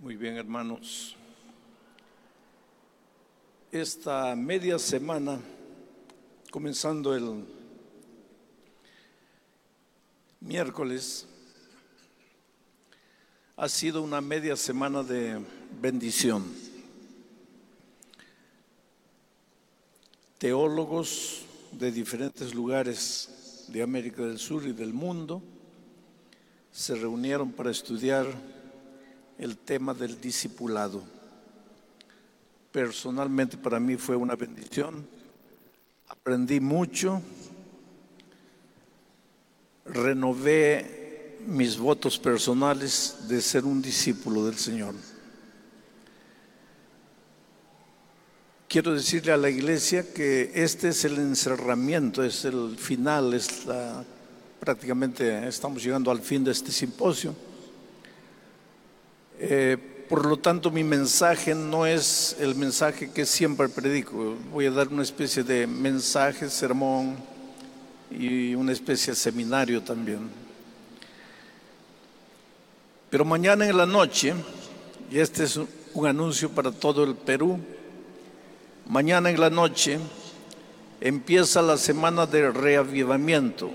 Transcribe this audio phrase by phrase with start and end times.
[0.00, 1.16] Muy bien, hermanos.
[3.70, 5.38] Esta media semana,
[6.50, 7.44] comenzando el
[10.40, 11.26] miércoles,
[13.56, 15.40] ha sido una media semana de
[15.80, 16.44] bendición.
[20.38, 25.40] Teólogos de diferentes lugares de América del Sur y del mundo
[26.72, 28.26] se reunieron para estudiar
[29.38, 31.02] el tema del discipulado.
[32.72, 35.06] Personalmente para mí fue una bendición.
[36.08, 37.22] Aprendí mucho.
[39.86, 44.94] Renové mis votos personales de ser un discípulo del Señor.
[48.66, 54.04] Quiero decirle a la iglesia que este es el encerramiento, es el final, es la,
[54.58, 57.36] prácticamente estamos llegando al fin de este simposio
[59.38, 59.76] eh,
[60.08, 64.36] por lo tanto, mi mensaje no es el mensaje que siempre predico.
[64.52, 67.16] Voy a dar una especie de mensaje, sermón
[68.10, 70.30] y una especie de seminario también.
[73.10, 74.34] Pero mañana en la noche,
[75.10, 75.58] y este es
[75.94, 77.58] un anuncio para todo el Perú,
[78.86, 79.98] mañana en la noche
[81.00, 83.70] empieza la semana de reavivamiento,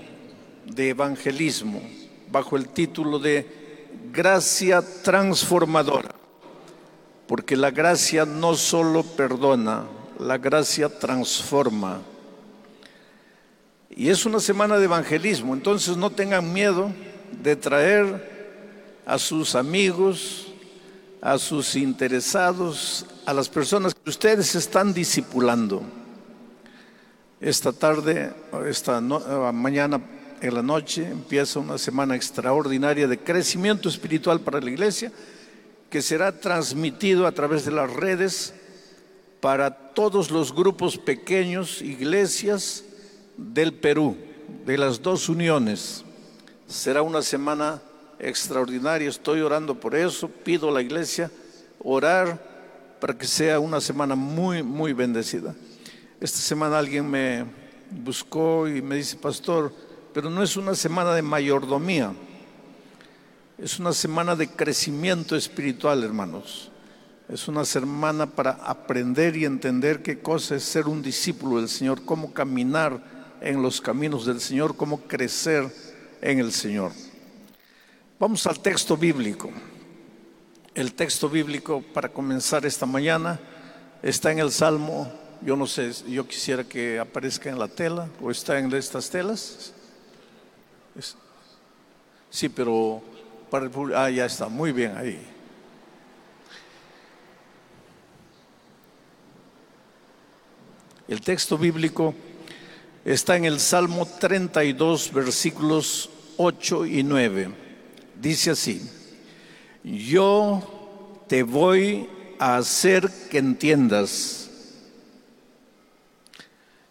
[0.64, 1.82] de evangelismo,
[2.30, 3.59] bajo el título de
[4.12, 6.10] gracia transformadora,
[7.26, 9.84] porque la gracia no solo perdona,
[10.18, 12.00] la gracia transforma.
[13.90, 16.92] Y es una semana de evangelismo, entonces no tengan miedo
[17.42, 20.46] de traer a sus amigos,
[21.20, 25.82] a sus interesados, a las personas que ustedes están discipulando.
[27.40, 28.32] Esta tarde,
[28.66, 30.00] esta mañana
[30.40, 35.12] en la noche empieza una semana extraordinaria de crecimiento espiritual para la iglesia
[35.90, 38.54] que será transmitido a través de las redes
[39.40, 42.84] para todos los grupos pequeños, iglesias
[43.36, 44.16] del Perú,
[44.66, 46.04] de las dos uniones.
[46.66, 47.82] Será una semana
[48.18, 51.30] extraordinaria, estoy orando por eso, pido a la iglesia
[51.82, 52.50] orar
[53.00, 55.54] para que sea una semana muy, muy bendecida.
[56.20, 57.46] Esta semana alguien me
[57.90, 59.72] buscó y me dice, pastor,
[60.12, 62.12] pero no es una semana de mayordomía,
[63.58, 66.70] es una semana de crecimiento espiritual, hermanos.
[67.28, 72.04] Es una semana para aprender y entender qué cosa es ser un discípulo del Señor,
[72.04, 75.70] cómo caminar en los caminos del Señor, cómo crecer
[76.20, 76.90] en el Señor.
[78.18, 79.50] Vamos al texto bíblico.
[80.74, 83.38] El texto bíblico para comenzar esta mañana
[84.02, 85.12] está en el Salmo,
[85.42, 89.72] yo no sé, yo quisiera que aparezca en la tela o está en estas telas.
[92.30, 93.02] Sí, pero
[93.50, 95.20] para el público, ah, ya está, muy bien ahí.
[101.08, 102.14] El texto bíblico
[103.04, 107.50] está en el Salmo 32, versículos 8 y 9.
[108.20, 108.88] Dice así,
[109.82, 112.08] yo te voy
[112.38, 114.50] a hacer que entiendas.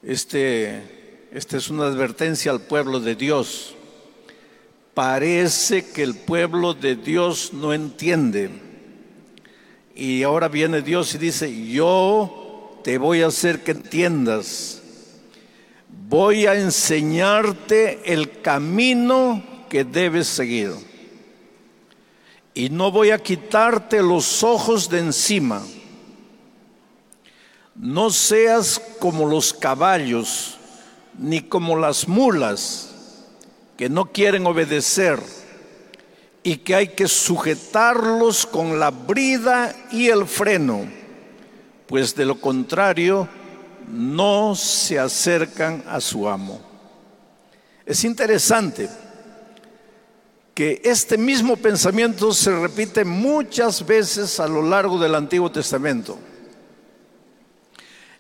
[0.04, 3.76] Este, esta es una advertencia al pueblo de Dios
[5.00, 8.50] parece que el pueblo de Dios no entiende.
[9.96, 14.82] Y ahora viene Dios y dice, yo te voy a hacer que entiendas.
[16.10, 20.74] Voy a enseñarte el camino que debes seguir.
[22.54, 25.64] Y no voy a quitarte los ojos de encima.
[27.74, 30.58] No seas como los caballos,
[31.18, 32.89] ni como las mulas
[33.80, 35.22] que no quieren obedecer
[36.44, 40.86] y que hay que sujetarlos con la brida y el freno,
[41.88, 43.30] pues de lo contrario
[43.90, 46.60] no se acercan a su amo.
[47.86, 48.90] Es interesante
[50.54, 56.20] que este mismo pensamiento se repite muchas veces a lo largo del Antiguo Testamento.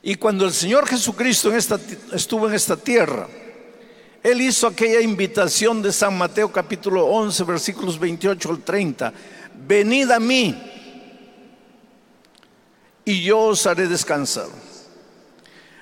[0.01, 3.27] Y cuando el Señor Jesucristo estuvo en esta tierra,
[4.24, 9.13] él hizo aquella invitación de San Mateo capítulo 11 versículos 28 al 30.
[9.68, 10.56] Venid a mí
[13.06, 14.48] y yo os haré descansar.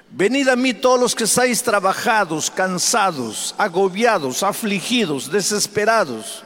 [0.09, 6.43] Venid a mí todos los que estáis trabajados, cansados, agobiados, afligidos, desesperados.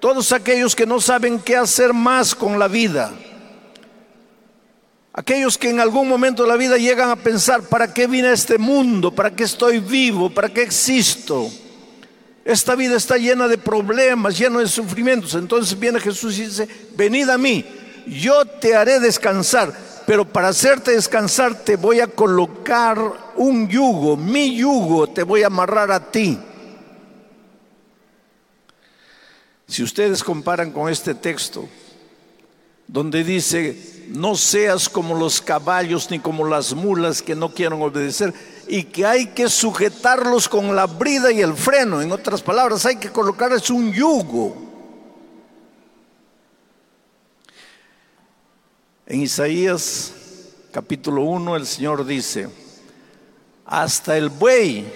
[0.00, 3.12] Todos aquellos que no saben qué hacer más con la vida
[5.14, 8.32] Aquellos que en algún momento de la vida llegan a pensar, ¿para qué vine a
[8.32, 9.14] este mundo?
[9.14, 10.30] ¿Para qué estoy vivo?
[10.30, 11.50] ¿Para qué existo?
[12.44, 15.34] Esta vida está llena de problemas, llena de sufrimientos.
[15.34, 17.64] Entonces viene Jesús y dice, venid a mí.
[18.06, 19.72] yo te haré descansar,
[20.06, 22.98] pero para hacerte descansar te voy a colocar
[23.36, 26.38] un yugo, mi yugo, te voy a amarrar a ti.
[29.68, 31.68] Si ustedes comparan con este texto,
[32.88, 38.34] donde dice, no seas como los caballos ni como las mulas que no quieren obedecer
[38.68, 42.02] y que hay que sujetarlos con la brida y el freno.
[42.02, 44.54] En otras palabras, hay que colocarles un yugo.
[49.06, 50.12] En Isaías
[50.70, 52.48] capítulo 1 el Señor dice,
[53.64, 54.86] hasta el buey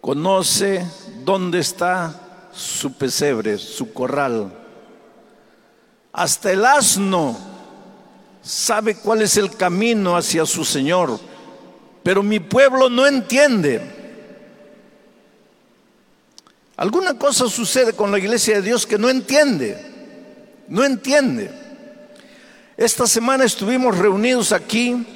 [0.00, 0.84] conoce
[1.24, 4.52] dónde está su pesebre, su corral.
[6.12, 7.49] Hasta el asno
[8.42, 11.18] sabe cuál es el camino hacia su Señor,
[12.02, 13.80] pero mi pueblo no entiende.
[16.76, 19.76] Alguna cosa sucede con la iglesia de Dios que no entiende,
[20.68, 21.50] no entiende.
[22.76, 25.06] Esta semana estuvimos reunidos aquí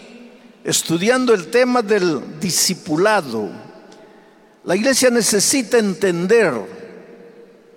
[0.62, 3.50] estudiando el tema del discipulado.
[4.64, 6.52] La iglesia necesita entender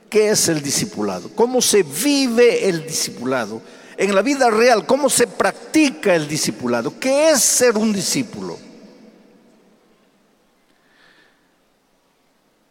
[0.09, 1.29] ¿Qué es el discipulado?
[1.35, 3.61] ¿Cómo se vive el discipulado?
[3.97, 6.99] En la vida real, ¿cómo se practica el discipulado?
[6.99, 8.57] ¿Qué es ser un discípulo?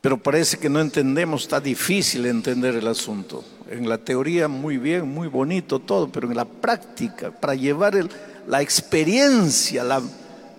[0.00, 3.44] Pero parece que no entendemos, está difícil entender el asunto.
[3.68, 7.94] En la teoría muy bien, muy bonito todo, pero en la práctica, para llevar
[8.46, 9.84] la experiencia,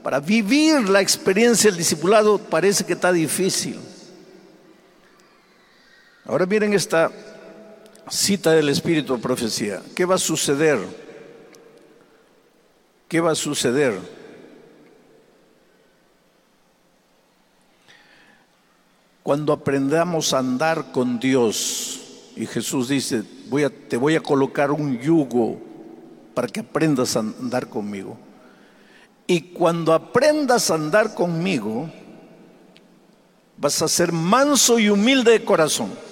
[0.03, 3.79] para vivir la experiencia del discipulado, parece que está difícil.
[6.25, 7.09] Ahora miren esta
[8.09, 9.81] cita del Espíritu de Profecía.
[9.95, 10.79] ¿Qué va a suceder?
[13.07, 13.99] ¿Qué va a suceder?
[19.23, 22.01] Cuando aprendamos a andar con Dios,
[22.35, 25.59] y Jesús dice, voy a, te voy a colocar un yugo
[26.33, 28.17] para que aprendas a andar conmigo.
[29.25, 31.89] Y cuando aprendas a andar conmigo,
[33.57, 36.06] vas a ser manso y humilde de corazón.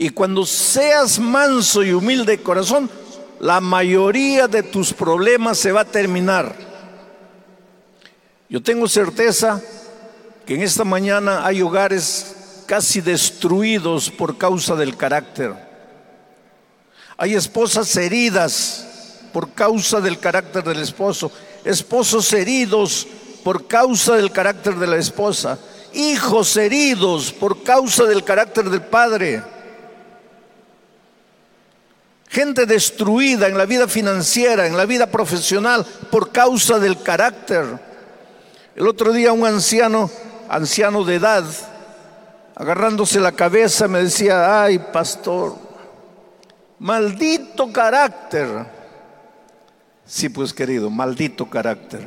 [0.00, 2.88] Y cuando seas manso y humilde de corazón,
[3.38, 6.54] la mayoría de tus problemas se va a terminar.
[8.48, 9.60] Yo tengo certeza
[10.46, 15.52] que en esta mañana hay hogares casi destruidos por causa del carácter.
[17.18, 21.30] Hay esposas heridas por causa del carácter del esposo,
[21.62, 23.06] esposos heridos
[23.44, 25.58] por causa del carácter de la esposa,
[25.92, 29.59] hijos heridos por causa del carácter del padre
[32.30, 37.66] gente destruida en la vida financiera, en la vida profesional, por causa del carácter.
[38.76, 40.08] El otro día un anciano,
[40.48, 41.44] anciano de edad,
[42.54, 45.56] agarrándose la cabeza, me decía, ay, pastor,
[46.78, 48.64] maldito carácter.
[50.06, 52.06] Sí, pues querido, maldito carácter.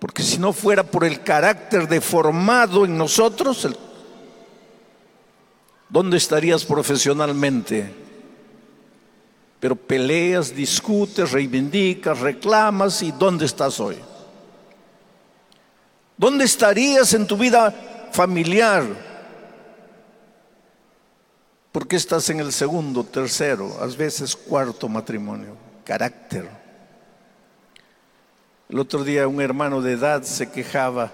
[0.00, 3.68] Porque si no fuera por el carácter deformado en nosotros,
[5.88, 8.09] ¿dónde estarías profesionalmente?
[9.60, 13.96] Pero peleas, discutes, reivindicas, reclamas y ¿dónde estás hoy?
[16.16, 18.84] ¿Dónde estarías en tu vida familiar?
[21.70, 25.56] ¿Por qué estás en el segundo, tercero, a veces cuarto matrimonio?
[25.84, 26.48] Carácter.
[28.70, 31.12] El otro día un hermano de edad se quejaba,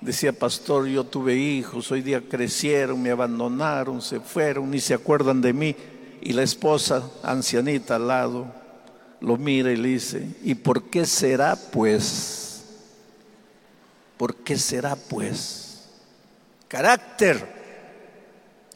[0.00, 5.40] decía, pastor, yo tuve hijos, hoy día crecieron, me abandonaron, se fueron, ni se acuerdan
[5.40, 5.76] de mí.
[6.24, 8.46] Y la esposa, ancianita al lado,
[9.20, 12.62] lo mira y le dice, ¿y por qué será pues?
[14.16, 15.88] ¿Por qué será pues?
[16.68, 17.44] Carácter,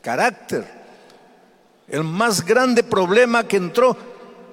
[0.02, 0.66] carácter.
[1.86, 3.96] El más grande problema que entró,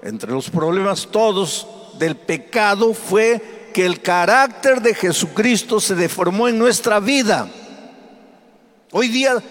[0.04, 6.60] entre los problemas todos del pecado, fue que el carácter de Jesucristo se deformó en
[6.60, 7.50] nuestra vida.
[8.92, 9.42] Hoy día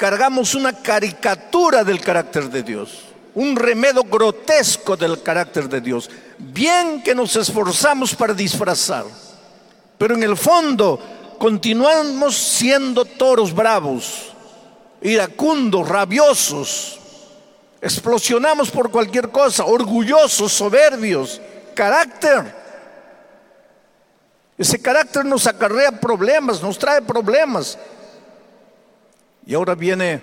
[0.00, 3.02] cargamos una caricatura del carácter de Dios,
[3.34, 6.08] un remedo grotesco del carácter de Dios.
[6.38, 9.04] Bien que nos esforzamos para disfrazar,
[9.98, 10.98] pero en el fondo
[11.38, 14.32] continuamos siendo toros bravos,
[15.02, 16.98] iracundos, rabiosos,
[17.82, 21.42] explosionamos por cualquier cosa, orgullosos, soberbios,
[21.74, 22.54] carácter.
[24.56, 27.76] Ese carácter nos acarrea problemas, nos trae problemas.
[29.50, 30.22] Y ahora viene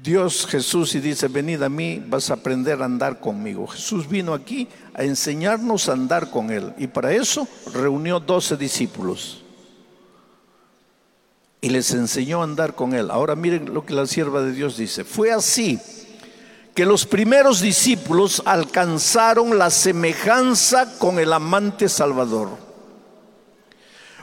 [0.00, 3.66] Dios Jesús y dice, venid a mí, vas a aprender a andar conmigo.
[3.66, 9.42] Jesús vino aquí a enseñarnos a andar con Él y para eso reunió doce discípulos.
[11.60, 13.10] y les enseñó a andar con él.
[13.10, 15.02] Ahora miren lo que la sierva de Dios dice.
[15.02, 15.80] Fue así
[16.72, 22.65] que los primeros discípulos alcanzaron la semejanza con el amante Salvador.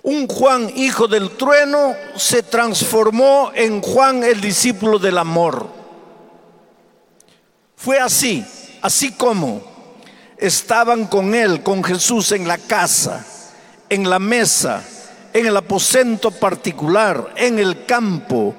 [0.03, 5.67] Un Juan, hijo del trueno, se transformó en Juan, el discípulo del amor.
[7.77, 8.45] Fue así,
[8.81, 9.61] así como
[10.37, 13.25] estaban con él, con Jesús en la casa,
[13.87, 14.83] en la mesa,
[15.31, 18.53] en el aposento particular, en el campo,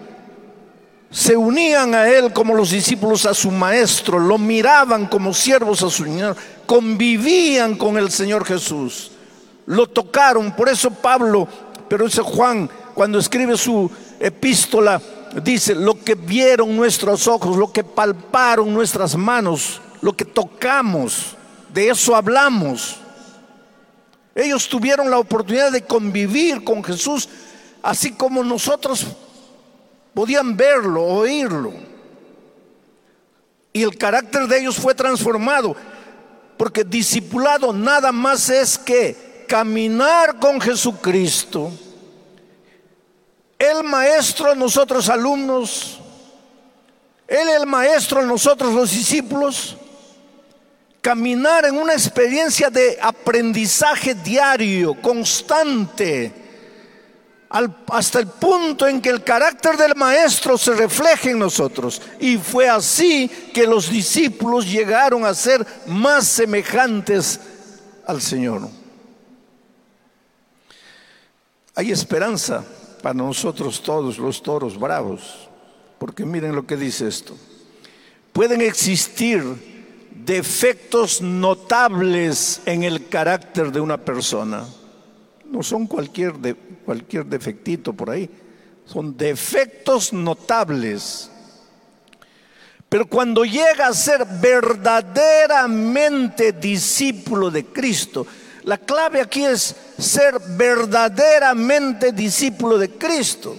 [1.11, 5.91] se unían a él como los discípulos a su maestro, lo miraban como siervos a
[5.91, 6.37] su Señor,
[6.67, 9.13] convivían con el Señor Jesús,
[9.67, 10.55] lo tocaron.
[10.55, 11.49] Por eso Pablo,
[11.89, 13.91] pero ese Juan, cuando escribe su
[14.21, 15.01] epístola,
[15.43, 21.37] dice, lo que vieron nuestros ojos, lo que palparon nuestras manos, lo que tocamos,
[21.73, 22.97] de eso hablamos.
[24.35, 27.29] Ellos tuvieron la oportunidad de convivir con Jesús,
[27.83, 29.07] así como nosotros
[30.13, 31.73] podían verlo, oírlo.
[33.73, 35.77] Y el carácter de ellos fue transformado,
[36.57, 41.71] porque discipulado nada más es que caminar con Jesucristo.
[43.59, 45.99] El maestro, nosotros alumnos,
[47.27, 49.77] Él el maestro, nosotros los discípulos,
[51.01, 56.45] caminar en una experiencia de aprendizaje diario, constante
[57.89, 62.03] hasta el punto en que el carácter del maestro se refleje en nosotros.
[62.19, 67.39] Y fue así que los discípulos llegaron a ser más semejantes
[68.07, 68.69] al Señor.
[71.75, 72.65] Hay esperanza
[73.03, 75.49] para nosotros todos los toros bravos,
[75.99, 77.35] porque miren lo que dice esto.
[78.33, 79.43] Pueden existir
[80.25, 84.65] defectos notables en el carácter de una persona
[85.55, 86.35] no son cualquier,
[86.85, 88.29] cualquier defectito por ahí,
[88.85, 91.31] son defectos notables.
[92.89, 98.27] Pero cuando llega a ser verdaderamente discípulo de Cristo,
[98.65, 103.57] la clave aquí es ser verdaderamente discípulo de Cristo.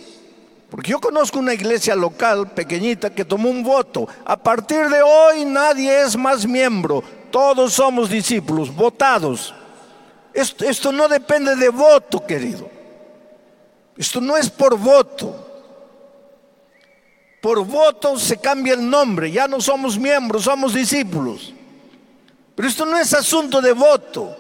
[0.70, 4.08] Porque yo conozco una iglesia local pequeñita que tomó un voto.
[4.26, 7.04] A partir de hoy nadie es más miembro.
[7.32, 9.54] Todos somos discípulos, votados.
[10.34, 12.70] Esto, no depende de voto, querido.
[13.96, 15.42] Esto no es por voto.
[17.42, 21.54] Por voto se cambia el nombre, ya no somos miembros, somos discípulos.
[22.56, 24.36] Pero esto no es asunto de voto,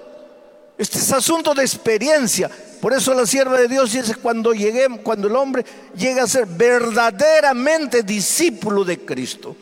[0.78, 2.50] este es asunto de experiencia.
[2.82, 5.66] Por eso la sierva de Dios dice cuando llegue, cuando el hombre
[5.96, 9.56] llega a ser verdaderamente discípulo de Cristo.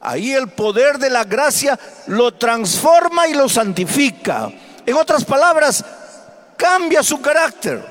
[0.00, 4.50] Ahí el poder de la gracia lo transforma y lo santifica.
[4.84, 5.84] En otras palabras,
[6.56, 7.84] cambia su carácter.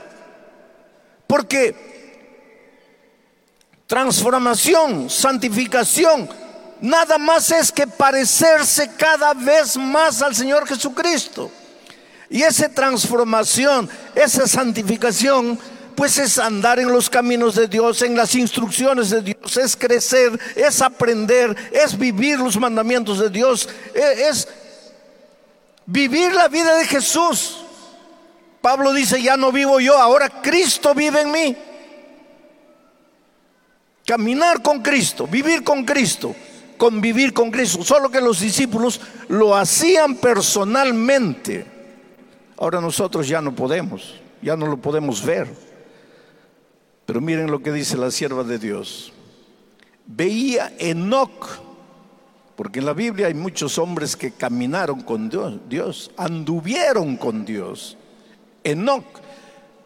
[1.28, 1.76] Porque
[3.86, 6.30] transformación, santificación,
[6.82, 11.52] nada más es que parecerse cada vez más al Señor Jesucristo.
[12.36, 15.58] Y esa transformación, esa santificación,
[15.96, 20.38] pues es andar en los caminos de Dios, en las instrucciones de Dios, es crecer,
[20.54, 24.50] es aprender, es vivir los mandamientos de Dios, e-, es
[25.86, 27.64] Vivir la vida de Jesús.
[28.60, 31.56] Pablo dice, ya no vivo yo, ahora Cristo vive en mí.
[34.06, 36.36] Caminar con Cristo, vivir con Cristo,
[36.76, 37.82] convivir con Cristo.
[37.82, 39.00] Solo que los discípulos
[39.30, 41.75] lo hacían personalmente.
[42.58, 45.48] Ahora nosotros ya no podemos, ya no lo podemos ver.
[47.06, 49.14] Pero miren lo que dice la sierva de Dios.
[50.06, 51.66] Veía Enoch
[52.56, 55.30] porque en la Biblia hay muchos hombres que caminaron con
[55.68, 57.98] Dios, anduvieron con Dios.
[58.64, 59.04] Enoch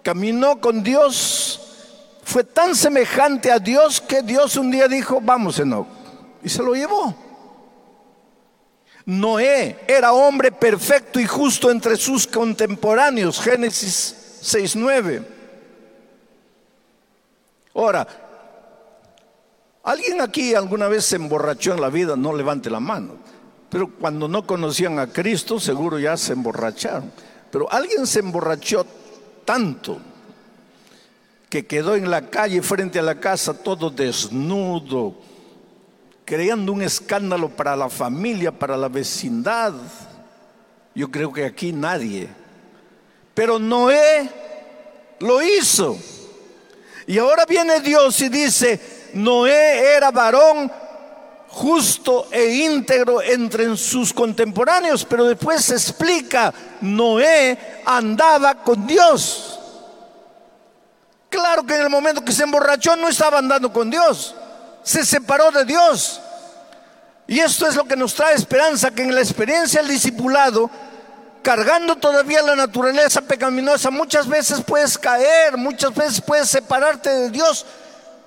[0.04, 1.60] caminó con Dios,
[2.24, 5.88] fue tan semejante a Dios que Dios un día dijo, vamos Enoch,
[6.44, 7.16] y se lo llevó.
[9.10, 15.26] Noé era hombre perfecto y justo entre sus contemporáneos, Génesis 6.9.
[17.74, 18.08] Ahora,
[19.90, 22.16] ¿Alguien aquí alguna vez se emborrachó en la vida?
[22.16, 23.16] No levante la mano.
[23.72, 27.12] Pero cuando no conocían a Cristo, seguro ya se emborracharon.
[27.50, 28.86] Pero alguien se emborrachó
[29.46, 29.98] tanto
[31.50, 35.16] que quedó en la calle frente a la casa todo desnudo,
[36.30, 39.74] creando un escándalo para la familia, para la vecindad.
[40.94, 42.30] Yo creo que aquí nadie.
[43.34, 44.30] Pero Noé
[45.22, 45.98] lo hizo.
[47.08, 48.80] Y ahora viene Dios y dice,
[49.16, 50.72] Noé era varón
[51.48, 57.58] justo e íntegro entre sus contemporáneos, pero después se explica, Noé
[57.88, 59.60] andaba con Dios.
[61.28, 64.36] Claro que en el momento que se emborrachó no estaba andando con Dios,
[64.84, 66.22] se separó de Dios.
[67.28, 70.70] Y esto es lo que nos trae esperanza, que en la experiencia del discipulado,
[71.44, 77.66] cargando todavía la naturaleza pecaminosa, muchas veces puedes caer, muchas veces puedes separarte de Dios,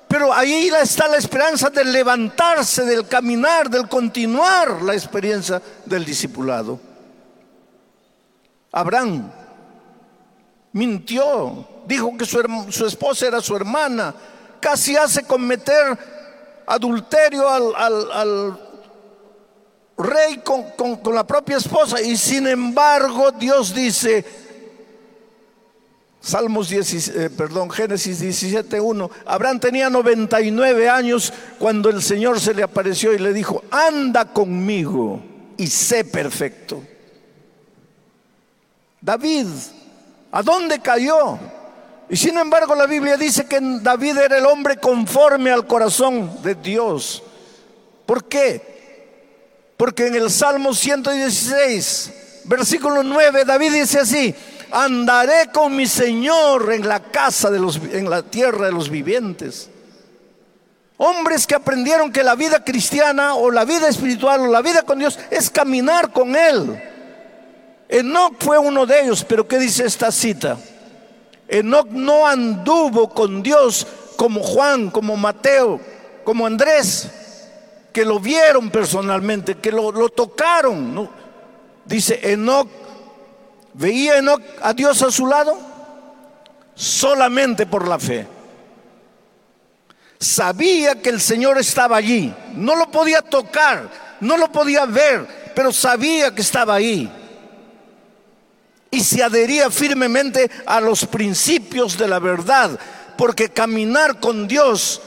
[0.07, 6.79] pero ahí está la esperanza del levantarse, del caminar, del continuar la experiencia del discipulado.
[8.71, 9.31] Abraham
[10.73, 14.15] mintió, dijo que su, esposa era su hermana,
[14.61, 15.99] casi hace cometer
[16.67, 18.59] adulterio al,
[19.97, 24.25] rey con, la propia esposa y sin embargo Dios dice,
[26.21, 32.63] Salmos 10, eh, perdón, Génesis 17.1, Abraham tenía 99 años cuando el Señor se le
[32.63, 35.21] apareció y le dijo, anda conmigo
[35.57, 36.83] y sé perfecto.
[39.01, 39.47] David
[40.33, 41.39] ¿A dónde cayó?
[42.13, 46.55] Y sin embargo la Biblia dice que David era el hombre conforme al corazón de
[46.55, 47.23] Dios.
[48.05, 49.73] ¿Por qué?
[49.79, 52.13] Porque en el Salmo 116,
[52.45, 54.35] versículo 9, David dice así,
[54.71, 59.71] andaré con mi Señor en la casa de los en la tierra de los vivientes.
[60.99, 64.99] Hombres que aprendieron que la vida cristiana o la vida espiritual o la vida con
[64.99, 66.79] Dios es caminar con él.
[67.89, 70.59] Enoch fue uno de ellos, pero ¿qué dice esta cita?
[71.53, 75.79] Enoch no anduvo con Dios como Juan, como Mateo,
[76.25, 77.11] como Andrés,
[77.93, 80.95] que lo vieron personalmente, que lo, tocaron.
[80.95, 81.11] ¿no?
[81.85, 82.69] Dice Enoch,
[83.75, 85.59] ¿veía Enoch a Dios a su lado?
[86.75, 88.27] Solamente por la fe.
[90.19, 92.35] Sabía que el Señor estaba allí.
[92.55, 93.91] No lo podía tocar,
[94.21, 97.22] no lo podía ver, pero sabía que estaba ahí
[98.93, 102.79] y se adhería firmemente a los principios de la verdad,
[103.17, 105.01] porque caminar con Dios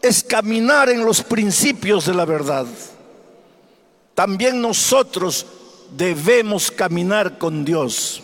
[0.00, 2.64] es caminar en los principios de la verdad.
[4.14, 5.46] También nosotros
[5.94, 8.22] debemos caminar con Dios.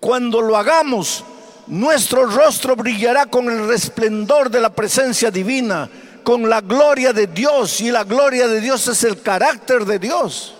[0.00, 1.22] Cuando lo hagamos,
[1.66, 5.90] nuestro rostro brillará con el resplendor de la presencia divina,
[6.24, 10.54] con la gloria de Dios, y la gloria de Dios es el carácter de Dios.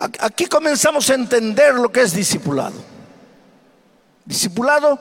[0.00, 2.74] Aquí comenzamos a entender lo que es discipulado.
[4.24, 4.98] Discipulado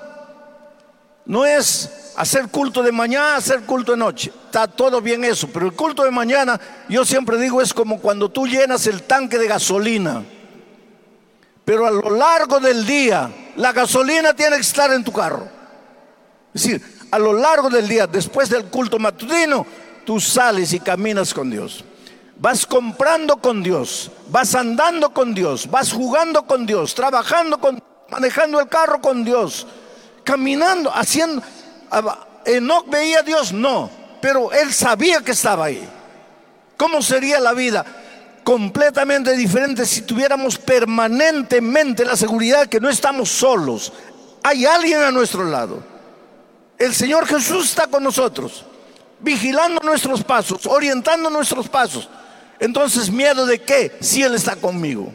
[1.26, 4.34] no es hacer culto de mañana, hacer culto de noche.
[4.46, 6.60] Está todo bien eso, pero el culto de mañana,
[6.90, 10.22] yo siempre digo, es como cuando tú llenas el tanque de gasolina.
[11.64, 15.48] Pero a lo largo del día, la gasolina tiene que estar en tu carro.
[16.54, 16.82] Es decir,
[17.12, 19.66] a lo largo del día, después del culto matutino,
[20.04, 21.86] tú sales y caminas con Dios.
[22.40, 28.62] Vas comprando con Dios, vas andando con Dios, vas jugando con Dios, trabajando con, manejando
[28.62, 29.68] el carro con Dios,
[30.24, 31.44] caminando, haciendo.
[32.46, 33.90] Enoch veía a Dios, no,
[34.22, 35.86] pero él sabía que estaba ahí.
[36.78, 37.86] ¿Cómo sería la vida?
[38.46, 43.92] Completamente diferente si tuviéramos permanentemente la seguridad que no estamos solos.
[44.44, 45.84] Hay alguien a nuestro lado.
[46.78, 48.64] El Señor Jesús está con nosotros,
[49.20, 52.08] vigilando nuestros pasos, orientando nuestros pasos.
[52.60, 53.98] Entonces, ¿miedo de qué?
[54.02, 55.12] Si Él está conmigo.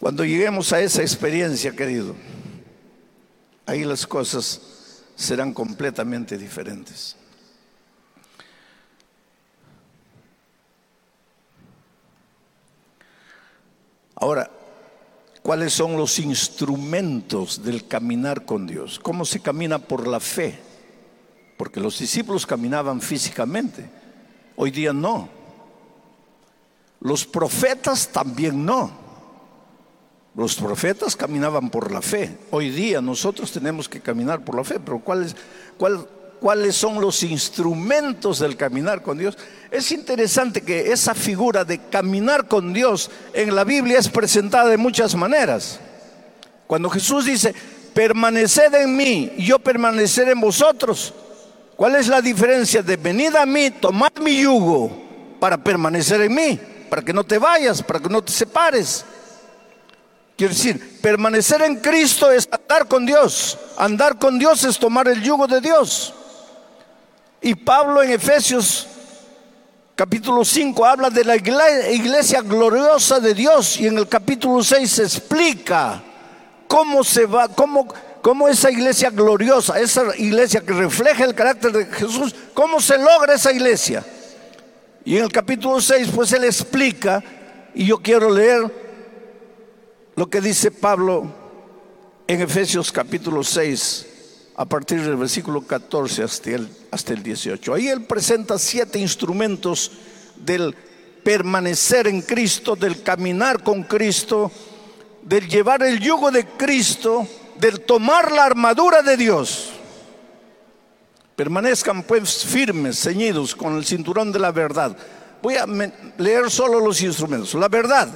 [0.00, 2.14] Cuando lleguemos a esa experiencia, querido,
[3.66, 7.16] ahí las cosas serán completamente diferentes.
[14.14, 14.50] Ahora,
[15.42, 18.98] ¿cuáles son los instrumentos del caminar con Dios?
[18.98, 20.58] ¿Cómo se camina por la fe?
[21.58, 23.90] Porque los discípulos caminaban físicamente
[24.56, 25.28] Hoy día no.
[27.00, 28.90] Los profetas también no.
[30.34, 32.36] Los profetas caminaban por la fe.
[32.50, 35.34] Hoy día nosotros tenemos que caminar por la fe, pero ¿cuáles,
[36.40, 39.38] ¿cuáles son los instrumentos del caminar con Dios?
[39.70, 44.76] Es interesante que esa figura de caminar con Dios en la Biblia es presentada de
[44.76, 45.80] muchas maneras.
[46.66, 47.54] Cuando Jesús dice,
[47.94, 51.14] permaneced en mí yo permaneceré en vosotros,
[51.76, 54.90] ¿Cuál es la diferencia de venir a mí, tomar mi yugo
[55.38, 56.60] para permanecer en mí?
[56.88, 59.04] Para que no te vayas, para que no te separes.
[60.36, 63.58] Quiero decir, permanecer en Cristo es andar con Dios.
[63.76, 66.14] Andar con Dios es tomar el yugo de Dios.
[67.42, 68.86] Y Pablo en Efesios
[69.94, 76.02] capítulo 5 habla de la iglesia gloriosa de Dios y en el capítulo 6 explica
[76.68, 77.88] cómo se va, cómo
[78.26, 83.34] cómo esa iglesia gloriosa, esa iglesia que refleja el carácter de Jesús, cómo se logra
[83.34, 84.04] esa iglesia.
[85.04, 87.22] Y en el capítulo 6, pues él explica,
[87.72, 88.64] y yo quiero leer
[90.16, 91.32] lo que dice Pablo
[92.26, 94.06] en Efesios capítulo 6,
[94.56, 97.74] a partir del versículo 14 hasta el, hasta el 18.
[97.74, 99.92] Ahí él presenta siete instrumentos
[100.34, 100.74] del
[101.22, 104.50] permanecer en Cristo, del caminar con Cristo,
[105.22, 107.24] del llevar el yugo de Cristo,
[107.58, 109.70] del tomar la armadura de Dios.
[111.34, 114.96] Permanezcan pues firmes, ceñidos con el cinturón de la verdad.
[115.42, 115.66] Voy a
[116.16, 117.54] leer solo los instrumentos.
[117.54, 118.08] La verdad,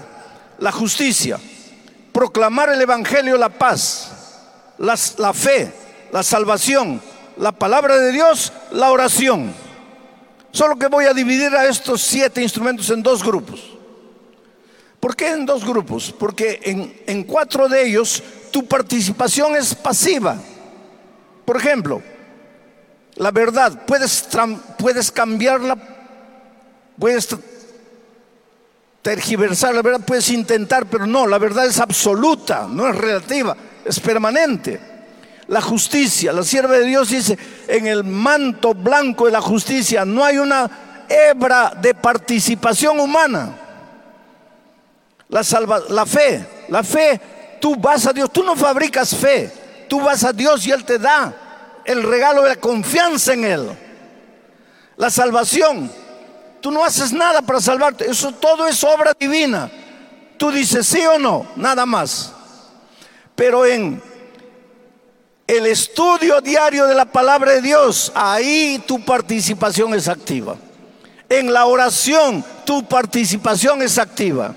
[0.59, 1.38] la justicia,
[2.12, 4.12] proclamar el Evangelio, la paz,
[4.79, 5.72] la, la fe,
[6.12, 7.00] la salvación,
[7.37, 9.53] la palabra de Dios, la oración.
[10.53, 13.80] Solo que voy a dividir a estos siete instrumentos en dos grupos.
[15.01, 16.15] ¿Por qué en dos grupos?
[16.17, 20.37] Porque en, en cuatro de ellos tu participación es pasiva.
[21.45, 22.03] Por ejemplo,
[23.17, 24.29] la verdad, puedes,
[24.79, 25.77] puedes cambiarla,
[26.99, 27.29] puedes
[29.03, 33.99] tergiversar la verdad, puedes intentar, pero no, la verdad es absoluta, no es relativa, es
[34.01, 34.81] permanente.
[35.49, 37.37] La justicia, la sierva de Dios dice,
[37.67, 43.70] en el manto blanco de la justicia no hay una hebra de participación humana.
[45.31, 45.43] La,
[45.90, 47.21] la fe, la fe,
[47.61, 49.51] tú vas a Dios, tú no fabricas fe,
[49.88, 53.71] tú vas a Dios y Él te da el regalo de la confianza en Él.
[54.97, 55.90] La salvación,
[56.61, 59.71] tú no haces nada para salvarte, eso todo es obra divina.
[60.37, 62.33] Tú dices sí o no, nada más.
[63.35, 64.03] Pero en
[65.47, 70.57] el estudio diario de la palabra de Dios, ahí tu participación es activa.
[71.29, 74.55] En la oración, tu participación es activa.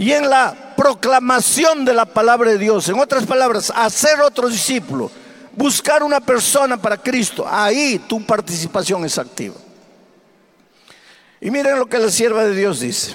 [0.00, 5.10] Y en la proclamación de la palabra de Dios, en otras palabras, hacer otro discípulo,
[5.54, 9.56] buscar una persona para Cristo, ahí tu participación es activa.
[11.38, 13.14] Y miren lo que la sierva de Dios dice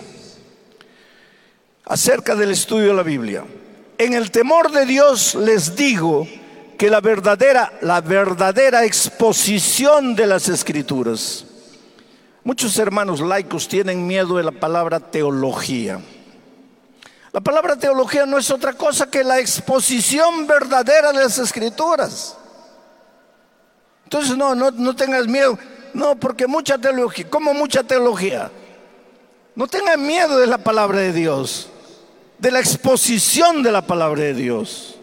[1.85, 3.43] acerca del estudio de la Biblia.
[3.97, 6.27] En el temor de Dios les digo,
[6.77, 11.45] que la verdadera, la verdadera exposición de las escrituras.
[12.43, 15.99] Muchos hermanos laicos tienen miedo de la palabra teología.
[17.35, 22.37] La palabra teología no es otra cosa que la exposición verdadera de las escrituras.
[24.05, 25.59] Entonces no, no, no tengas miedo.
[25.93, 28.49] No, porque mucha teología, ¿cómo mucha teología?
[29.53, 31.67] No tengas miedo de la palabra de Dios,
[32.39, 34.95] de la exposición de la palabra de Dios.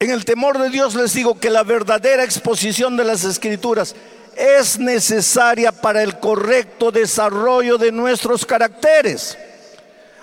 [0.00, 3.94] En el temor de Dios les digo que la verdadera exposición de las escrituras
[4.38, 9.36] es necesaria para el correcto desarrollo de nuestros caracteres.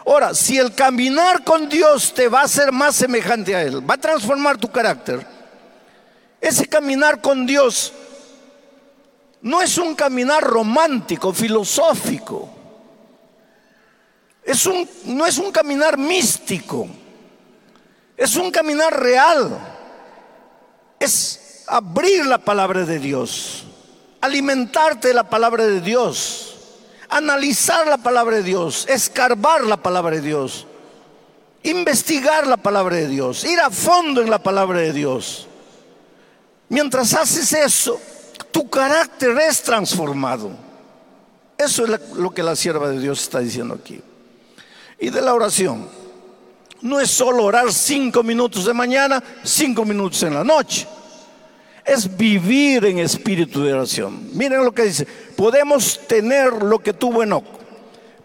[0.06, 3.96] Ahora, si el caminar con Dios te va a hacer más semejante a Él, va
[3.96, 5.26] a transformar tu carácter,
[6.40, 7.92] ese caminar con Dios
[9.42, 12.50] no es un caminar romántico, filosófico,
[14.46, 16.88] es un, no es un caminar místico.
[18.16, 19.58] Es un caminar real.
[21.00, 23.66] Es abrir la palabra de Dios.
[24.26, 26.56] Alimentarte de la palabra de Dios.
[27.10, 28.88] Analizar la palabra de Dios.
[28.90, 30.66] Escarbar la palabra de Dios.
[31.62, 33.44] Investigar la palabra de Dios.
[33.44, 35.48] Ir a fondo en la palabra de Dios.
[36.70, 38.02] Mientras haces eso,
[38.52, 40.50] tu carácter es transformado.
[41.56, 44.02] Eso es lo que la sierva de Dios está diciendo aquí.
[45.00, 45.88] Y de la oración
[46.82, 50.88] no es solo orar cinco minutos de mañana, cinco minutos en la noche.
[51.86, 54.30] Es vivir en espíritu de oración.
[54.34, 55.06] Miren lo que dice.
[55.36, 57.46] Podemos tener lo que tuvo Enoch.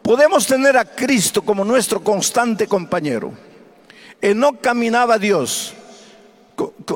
[0.02, 3.32] Podemos tener a Cristo como nuestro constante compañero.
[4.20, 5.74] Enoch caminaba a Dios.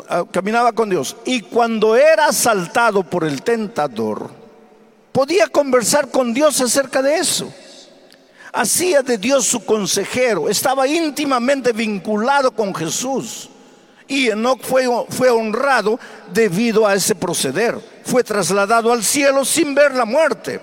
[0.08, 1.16] Ah, caminaba con Dios.
[1.26, 4.30] Y cuando era asaltado por el tentador,
[5.12, 7.52] podía conversar con Dios acerca de eso
[8.54, 13.50] hacía de Dios su consejero, estaba íntimamente vinculado con Jesús.
[14.06, 15.98] Y Enoch fue, fue honrado
[16.32, 17.78] debido a ese proceder.
[18.04, 20.60] Fue trasladado al cielo sin ver la muerte.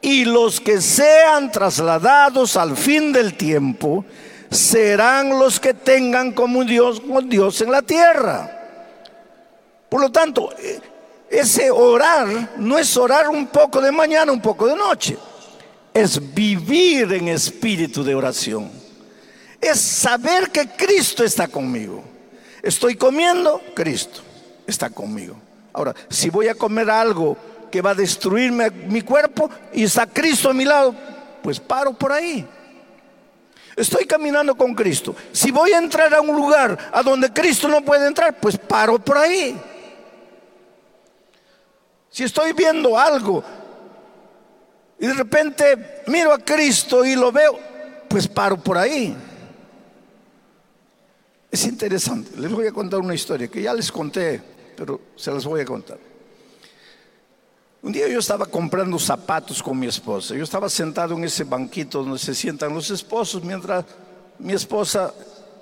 [0.00, 4.04] Y los que sean trasladados al fin del tiempo
[4.50, 8.52] serán los que tengan como Dios, con Dios en la tierra.
[9.88, 10.80] Por lo tanto, eh,
[11.30, 15.16] ese orar no es orar un poco de mañana, un poco de noche
[15.96, 18.70] es vivir en espíritu de oración.
[19.58, 22.04] Es saber que Cristo está conmigo.
[22.66, 24.22] Estoy comiendo, Cristo
[24.66, 25.36] está conmigo.
[25.72, 27.36] Ahora, si voy a comer algo
[27.70, 30.92] que va a destruirme mi cuerpo y está Cristo a mi lado,
[31.44, 32.44] pues paro por ahí.
[33.76, 35.14] Estoy caminando con Cristo.
[35.30, 38.98] Si voy a entrar a un lugar a donde Cristo no puede entrar, pues paro
[38.98, 39.56] por ahí.
[42.10, 43.44] Si estoy viendo algo
[44.98, 47.60] y de repente miro a Cristo y lo veo,
[48.08, 49.16] pues paro por ahí.
[51.56, 52.38] Es interesante.
[52.38, 54.42] Les voy a contar una historia que ya les conté,
[54.76, 55.96] pero se las voy a contar.
[57.80, 60.34] Un día yo estaba comprando zapatos con mi esposa.
[60.34, 63.86] Yo estaba sentado en ese banquito donde se sientan los esposos mientras
[64.38, 65.14] mi esposa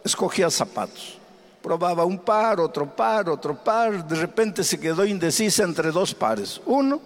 [0.04, 1.16] escogía zapatos.
[1.62, 4.04] Probaba un par, otro par, otro par.
[4.04, 6.60] De repente se quedó indecisa entre dos pares.
[6.66, 7.00] Uno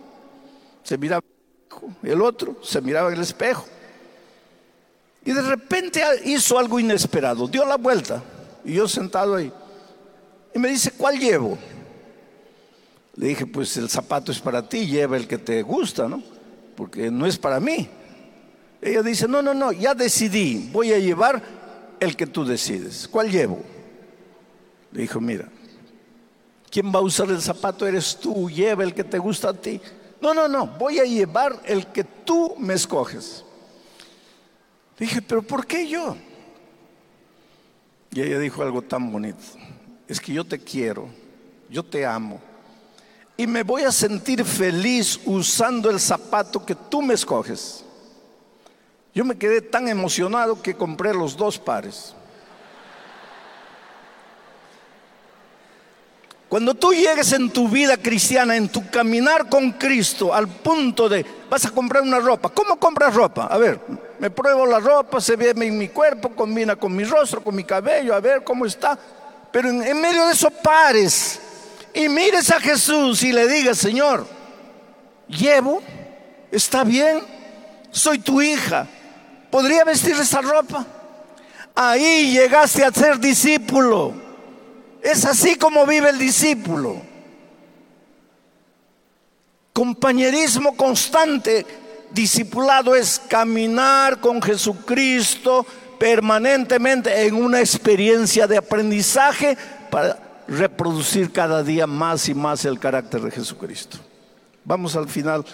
[0.83, 1.22] se miraba
[2.03, 3.66] el otro se miraba en el espejo.
[5.27, 8.22] Y de repente hizo algo inesperado, dio la vuelta.
[8.68, 9.50] Y yo sentado ahí.
[10.54, 11.57] Y me dice, ¿cuál llevo?
[13.16, 16.22] Le dije, pues el zapato es para ti, lleva el que te gusta, ¿no?
[16.76, 17.88] Porque no es para mí.
[18.83, 21.42] Ella dice, no, no, no, ya decidí, voy a llevar
[21.98, 23.09] el que tú decides.
[23.09, 23.59] ¿Cuál llevo?
[24.92, 25.48] Le dijo, mira,
[26.70, 27.87] ¿quién va a usar el zapato?
[27.87, 29.81] Eres tú, lleva el que te gusta a ti.
[30.20, 33.46] No, no, no, voy a llevar el que tú me escoges.
[34.98, 36.16] Dije, pero ¿por qué yo?
[38.18, 39.38] Y ella dijo algo tan bonito.
[40.09, 41.09] Es que yo te quiero,
[41.70, 42.40] yo te amo.
[43.37, 47.85] Y me voy a sentir feliz usando el zapato que tú me escoges.
[49.14, 52.12] Yo me quedé tan emocionado que compré los dos pares.
[56.48, 61.24] Cuando tú llegues en tu vida cristiana, en tu caminar con Cristo, al punto de
[61.48, 62.48] vas a comprar una ropa.
[62.50, 63.46] ¿Cómo compras ropa?
[63.46, 63.80] A ver,
[64.18, 67.64] me pruebo la ropa, se ve en mi cuerpo, combina con mi rostro, con mi
[67.64, 68.98] cabello, a ver cómo está.
[69.50, 71.40] Pero en, medio de eso pares
[71.94, 74.26] y mires a Jesús y le digas, Señor,
[75.26, 75.82] llevo,
[76.50, 77.22] está bien,
[77.90, 78.87] soy tu hija,
[79.50, 80.84] ¿podría vestir esa ropa?
[81.74, 84.12] Ahí llegaste a ser discípulo.
[85.00, 87.07] Es así como vive el discípulo.
[89.78, 91.64] Compañerismo constante,
[92.10, 95.64] discipulado es caminar con Jesucristo
[96.00, 99.56] permanentemente en una experiencia de aprendizaje
[99.88, 103.98] para reproducir cada día más y más el carácter de Jesucristo.
[104.64, 105.44] Vamos al final.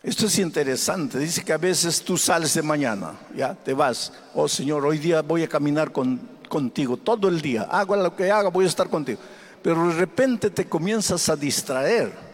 [0.00, 1.18] Esto es interesante.
[1.18, 4.12] Dice que a veces tú sales de mañana, ya te vas.
[4.34, 7.62] Oh Señor, hoy día voy a caminar con contigo todo el día.
[7.62, 9.18] Haga lo que haga, voy a estar contigo.
[9.64, 12.30] Pero de repente te comienzas a distraer.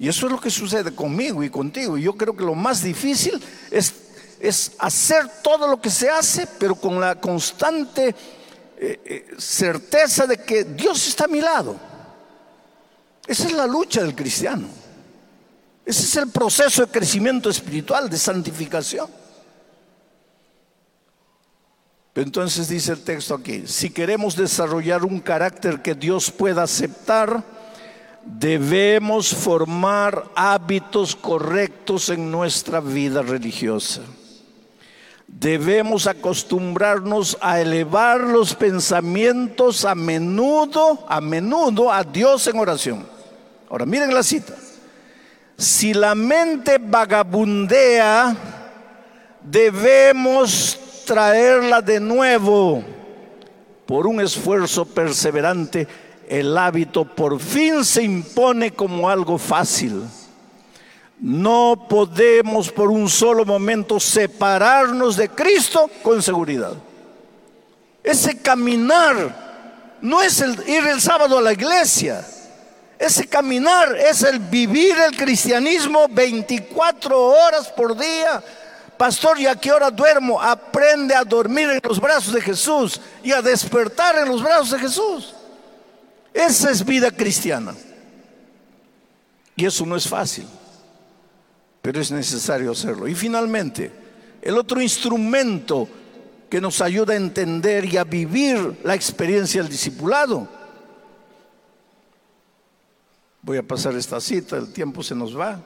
[0.00, 1.98] Y eso es lo que sucede conmigo y contigo.
[1.98, 3.38] Y yo creo que lo más difícil
[3.70, 3.94] es,
[4.40, 8.14] es hacer todo lo que se hace, pero con la constante
[8.78, 11.76] eh, eh, certeza de que Dios está a mi lado.
[13.26, 14.68] Esa es la lucha del cristiano.
[15.84, 19.06] Ese es el proceso de crecimiento espiritual, de santificación.
[22.14, 27.59] Entonces dice el texto aquí, si queremos desarrollar un carácter que Dios pueda aceptar,
[28.24, 34.02] debemos formar hábitos correctos en nuestra vida religiosa.
[35.26, 43.06] Debemos acostumbrarnos a elevar los pensamientos a menudo, a menudo a Dios en oración.
[43.68, 44.54] Ahora miren la cita.
[45.56, 48.34] Si la mente vagabundea,
[49.42, 52.82] debemos traerla de nuevo.
[53.86, 55.86] Por un esfuerzo perseverante,
[56.30, 60.04] el hábito por fin se impone como algo fácil.
[61.18, 66.74] No podemos por un solo momento separarnos de Cristo con seguridad.
[68.04, 72.24] Ese caminar no es el ir el sábado a la iglesia.
[72.96, 78.40] Ese caminar es el vivir el cristianismo 24 horas por día,
[78.96, 80.40] Pastor, ¿y a qué hora duermo?
[80.40, 84.78] Aprende a dormir en los brazos de Jesús y a despertar en los brazos de
[84.78, 85.34] Jesús.
[86.32, 87.74] Esa es vida cristiana.
[89.56, 90.46] Y eso no es fácil,
[91.82, 93.06] pero es necesario hacerlo.
[93.08, 93.92] Y finalmente,
[94.40, 95.88] el otro instrumento
[96.48, 100.48] que nos ayuda a entender y a vivir la experiencia del discipulado.
[103.42, 105.60] Voy a pasar esta cita, el tiempo se nos va.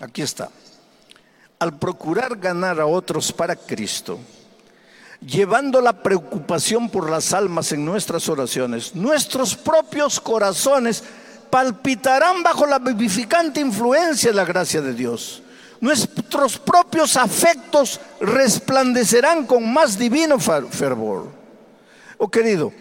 [0.00, 0.50] Aquí está
[1.58, 4.18] al procurar ganar a otros para Cristo,
[5.20, 11.02] llevando la preocupación por las almas en nuestras oraciones, nuestros propios corazones
[11.50, 15.42] palpitarán bajo la vivificante influencia de la gracia de Dios.
[15.80, 21.30] Nuestros propios afectos resplandecerán con más divino fervor.
[22.18, 22.72] Oh querido,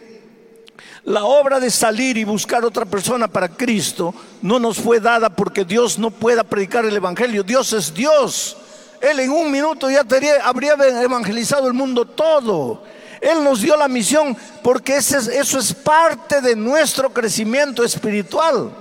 [1.03, 5.65] la obra de salir y buscar otra persona para Cristo no nos fue dada porque
[5.65, 7.43] Dios no pueda predicar el Evangelio.
[7.43, 8.57] Dios es Dios.
[9.01, 10.05] Él en un minuto ya
[10.43, 12.83] habría evangelizado el mundo todo.
[13.21, 18.71] Él nos dio la misión porque eso es parte de nuestro crecimiento espiritual.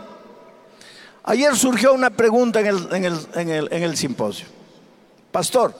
[1.25, 2.67] Ayer surgió una pregunta en
[3.05, 4.47] el, en el simposio.
[5.33, 5.75] Pastor,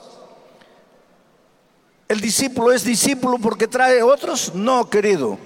[2.07, 4.53] ¿El discípulo es discípulo porque trae otros?
[4.53, 5.39] No, querido.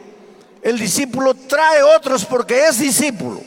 [0.61, 3.41] El discípulo trae otros porque es discípulo.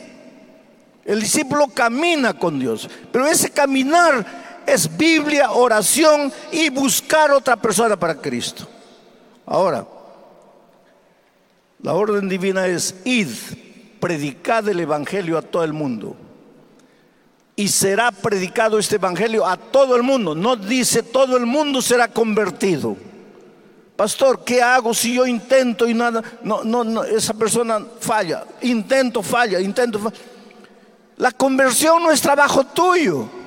[1.05, 2.89] El discípulo camina con Dios.
[3.11, 4.25] Pero ese caminar
[4.65, 8.67] es Biblia, oración y buscar otra persona para Cristo.
[9.45, 9.85] Ahora,
[11.81, 13.29] la orden divina es id,
[13.99, 16.15] predicad el Evangelio a todo el mundo.
[17.55, 20.33] Y será predicado este Evangelio a todo el mundo.
[20.33, 22.95] No dice todo el mundo será convertido.
[23.95, 26.23] Pastor, ¿qué hago si yo intento y nada?
[26.41, 28.43] No, no, no, esa persona falla.
[28.61, 30.17] Intento, falla, intento, falla.
[31.17, 33.42] La conversión no es trabajo tuyo.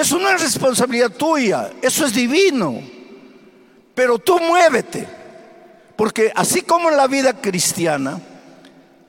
[0.00, 1.70] Eso no es responsabilidad tuya.
[1.82, 2.80] Eso es divino.
[3.94, 5.06] Pero tú muévete.
[5.94, 8.18] Porque así como en la vida cristiana,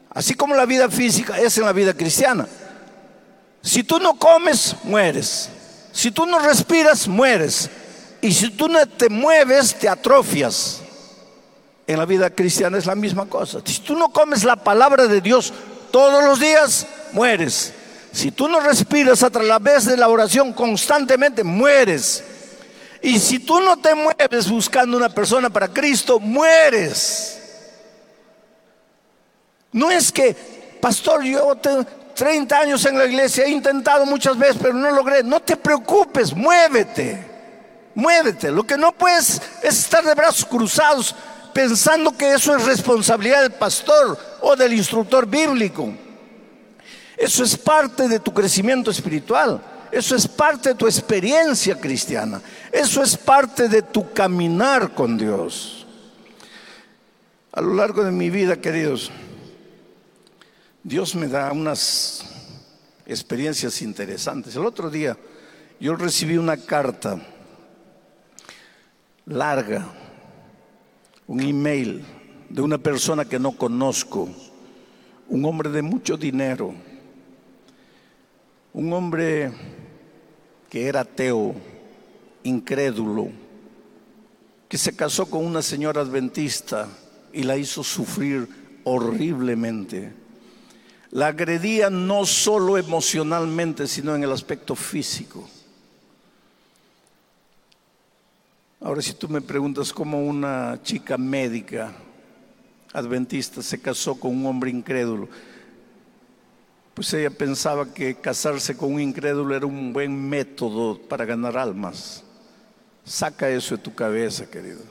[0.09, 2.45] así como la vida física es en la vida cristiana,
[3.61, 5.49] si tú no comes, mueres.
[5.93, 7.69] Si tú no respiras, mueres.
[8.19, 10.81] Y si tú no te mueves, te atrofias.
[11.87, 13.59] En la vida cristiana es la misma cosa.
[13.63, 15.53] Si tú no comes la palabra de Dios
[15.89, 17.73] todos los días, mueres.
[18.11, 22.23] Si tú no respiras a través de la oración constantemente, mueres.
[23.01, 27.39] Y si tú no te mueves buscando una persona para Cristo, mueres.
[29.71, 30.35] No es que,
[30.81, 35.23] pastor, yo tengo 30 años en la iglesia, he intentado muchas veces, pero no logré.
[35.23, 37.31] No te preocupes, muévete.
[37.95, 38.51] Muévete.
[38.51, 41.15] Lo que no puedes es estar de brazos cruzados
[41.53, 45.93] pensando que eso es responsabilidad del pastor o del instructor bíblico.
[47.21, 49.61] Eso es parte de tu crecimiento espiritual.
[49.91, 52.41] Eso es parte de tu experiencia cristiana.
[52.71, 55.85] Eso es parte de tu caminar con Dios.
[57.51, 59.11] A lo largo de mi vida, queridos,
[60.81, 62.25] Dios me da unas
[63.05, 64.55] experiencias interesantes.
[64.55, 65.15] El otro día
[65.79, 67.21] yo recibí una carta
[69.27, 69.85] larga,
[71.27, 72.03] un email
[72.49, 74.27] de una persona que no conozco,
[75.29, 76.73] un hombre de mucho dinero,
[78.73, 79.51] un hombre
[80.69, 81.53] que era ateo,
[82.43, 83.29] incrédulo,
[84.69, 86.87] que se casó con una señora adventista
[87.33, 88.47] y la hizo sufrir
[88.83, 90.13] horriblemente.
[91.11, 95.47] La agredía no solo emocionalmente, sino en el aspecto físico.
[98.79, 101.93] Ahora, si tú me preguntas cómo una chica médica
[102.93, 105.27] adventista se casó con un hombre incrédulo,
[106.93, 112.23] pues ella pensaba que casarse con un incrédulo era un buen método para ganar almas.
[113.05, 114.81] Saca eso de tu cabeza, querido.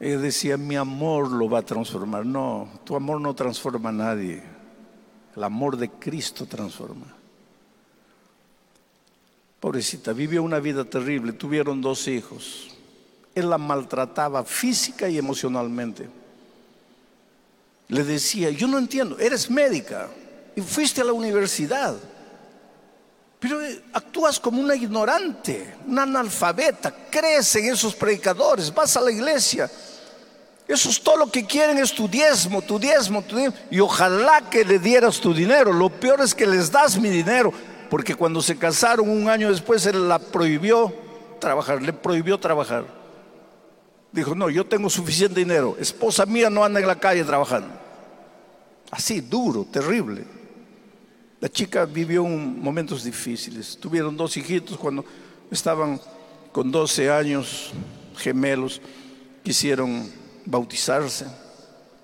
[0.00, 2.26] Ella decía, mi amor lo va a transformar.
[2.26, 4.42] No, tu amor no transforma a nadie.
[5.36, 7.06] El amor de Cristo transforma.
[9.60, 11.32] Pobrecita, vivió una vida terrible.
[11.32, 12.76] Tuvieron dos hijos.
[13.32, 16.08] Él la maltrataba física y emocionalmente.
[17.86, 20.10] Le decía, yo no entiendo, eres médica
[20.54, 21.94] y fuiste a la universidad,
[23.38, 29.10] pero eh, actúas como una ignorante, una analfabeta, crees en esos predicadores, vas a la
[29.10, 29.68] iglesia.
[30.68, 33.58] Eso es todo lo que quieren, es tu diezmo, tu diezmo, tu diezmo.
[33.68, 35.72] Y ojalá que le dieras tu dinero.
[35.72, 37.52] Lo peor es que les das mi dinero,
[37.90, 40.94] porque cuando se casaron un año después, él la prohibió
[41.40, 42.84] trabajar, le prohibió trabajar.
[44.12, 47.74] Dijo, no, yo tengo suficiente dinero, esposa mía no anda en la calle trabajando.
[48.90, 50.41] Así, duro, terrible.
[51.42, 53.76] La chica vivió momentos difíciles.
[53.76, 55.04] Tuvieron dos hijitos cuando
[55.50, 56.00] estaban
[56.52, 57.72] con 12 años,
[58.16, 58.80] gemelos,
[59.42, 60.08] quisieron
[60.46, 61.26] bautizarse.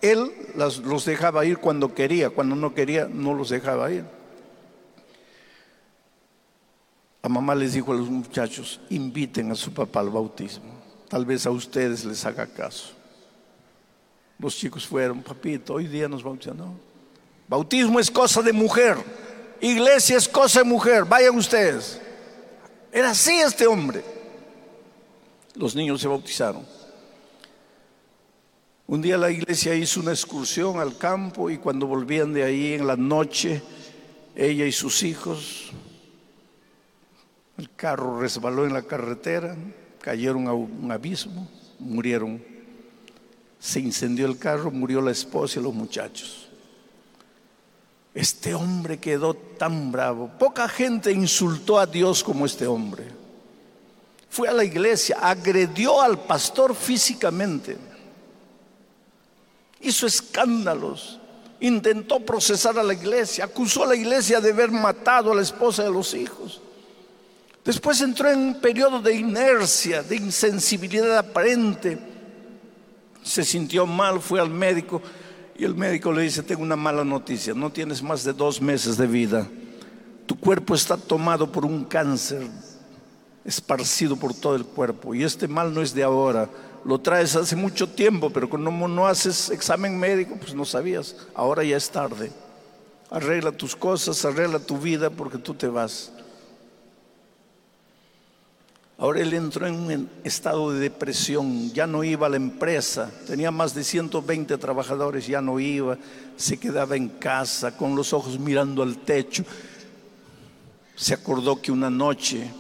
[0.03, 4.05] Él los dejaba ir cuando quería, cuando no quería no los dejaba ir.
[7.23, 10.73] A mamá les dijo a los muchachos, inviten a su papá al bautismo.
[11.09, 12.93] Tal vez a ustedes les haga caso.
[14.41, 16.75] Los chicos fueron, papito, hoy día nos bautizamos.
[17.47, 19.28] Bautismo es cosa de mujer.
[19.61, 22.01] Iglesia es cosa de mujer, vayan ustedes.
[22.93, 24.03] Era así este hombre.
[25.55, 26.65] Los niños se bautizaron.
[28.87, 32.87] Un día la iglesia hizo una excursión al campo y cuando volvían de ahí en
[32.87, 33.61] la noche,
[34.35, 35.73] ella y sus hijos,
[37.59, 39.57] el carro resbaló en la carretera,
[40.01, 42.43] cayeron a un abismo, murieron.
[43.59, 46.48] Se incendió el carro, murió la esposa y los muchachos.
[48.19, 50.29] Este hombre quedó tan bravo.
[50.41, 53.05] Poca gente insultó a Dios como este hombre.
[54.29, 57.77] Fue a la iglesia, agredió al pastor físicamente.
[59.81, 61.21] Hizo escándalos.
[61.61, 63.45] Intentó procesar a la iglesia.
[63.45, 66.61] Acusó a la iglesia de haber matado a la esposa de los hijos.
[67.65, 71.97] Después entró en un periodo de inercia, de insensibilidad aparente.
[73.23, 75.01] Se sintió mal, fue al médico
[75.59, 78.97] y el médico le dice, tengo una mala noticia, no tienes más de dos meses
[78.97, 79.45] de vida.
[80.25, 82.47] Tu cuerpo está tomado por un cáncer
[83.45, 86.49] esparcido por todo el cuerpo y este mal no es de ahora,
[86.85, 91.65] lo traes hace mucho tiempo, pero como no haces examen médico, pues no sabías, ahora
[91.65, 92.31] ya es tarde.
[93.11, 96.13] Arregla tus cosas, arregla tu vida porque tú te vas.
[99.01, 103.53] Ahora él entró en un estado de depresión, ya no iba a la empresa, tenía
[103.53, 105.97] más de 120 trabajadores, ya no iba,
[106.37, 109.45] se quedaba en casa con los ojos mirando al techo.
[110.97, 112.51] Se acordó que una noche,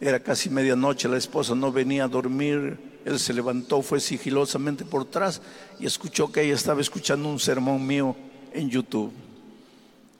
[0.00, 5.02] era casi medianoche, la esposa no venía a dormir, él se levantó, fue sigilosamente por
[5.02, 5.40] atrás
[5.78, 8.16] y escuchó que ella estaba escuchando un sermón mío
[8.52, 9.12] en YouTube.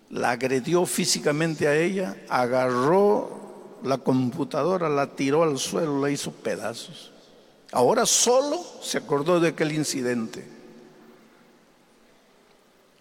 [0.09, 3.41] La agredió físicamente a ella, agarró
[3.85, 7.11] la computadora, la tiró al suelo, la hizo pedazos.
[7.72, 10.47] Ahora solo se acordó de aquel incidente.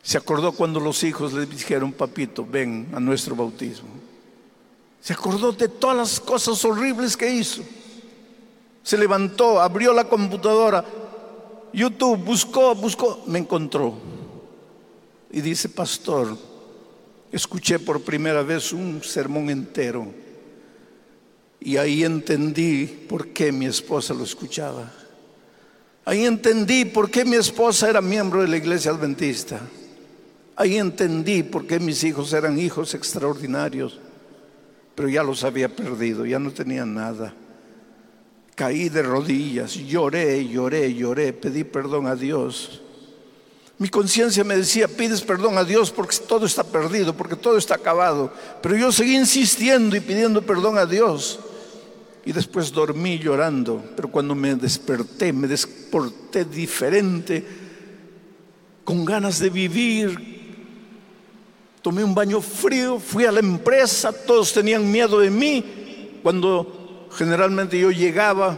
[0.01, 3.89] Se acordó cuando los hijos le dijeron, papito, ven a nuestro bautismo.
[4.99, 7.61] Se acordó de todas las cosas horribles que hizo.
[8.83, 10.83] Se levantó, abrió la computadora,
[11.73, 13.93] YouTube, buscó, buscó, me encontró.
[15.29, 16.37] Y dice, pastor,
[17.31, 20.30] escuché por primera vez un sermón entero
[21.63, 24.91] y ahí entendí por qué mi esposa lo escuchaba.
[26.03, 29.61] Ahí entendí por qué mi esposa era miembro de la iglesia adventista.
[30.55, 33.99] Ahí entendí por qué mis hijos eran hijos extraordinarios.
[34.95, 37.31] Pero ya los había perdido, ya no tenía nada.
[38.55, 42.81] Caí de rodillas, lloré, lloré, lloré, pedí perdón a Dios.
[43.77, 47.75] Mi conciencia me decía, pides perdón a Dios porque todo está perdido, porque todo está
[47.75, 48.33] acabado.
[48.63, 51.39] Pero yo seguí insistiendo y pidiendo perdón a Dios
[52.25, 57.45] y después dormí llorando, pero cuando me desperté, me desporté diferente,
[58.83, 60.31] con ganas de vivir.
[61.81, 66.19] Tomé un baño frío, fui a la empresa, todos tenían miedo de mí.
[66.21, 68.57] Cuando generalmente yo llegaba,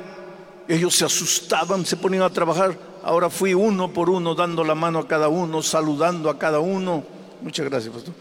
[0.67, 2.77] ellos se asustaban, se ponían a trabajar.
[3.01, 7.03] Ahora fui uno por uno, dando la mano a cada uno, saludando a cada uno.
[7.41, 8.13] Muchas gracias, pastor.